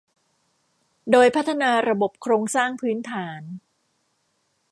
[1.11, 3.41] โดยพัฒนาระบบโครงสร้างพื้นฐาน